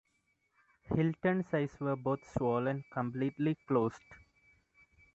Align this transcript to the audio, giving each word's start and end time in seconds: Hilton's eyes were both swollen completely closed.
Hilton's 0.89 1.45
eyes 1.53 1.79
were 1.79 1.95
both 1.95 2.27
swollen 2.31 2.83
completely 2.91 3.55
closed. 3.67 4.01